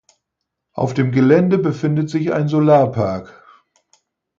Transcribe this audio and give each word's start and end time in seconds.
Auf 0.73 0.95
dem 0.95 1.11
Gelände 1.11 1.59
befindet 1.59 2.09
sich 2.09 2.33
ein 2.33 2.47
Solarpark. 2.47 3.43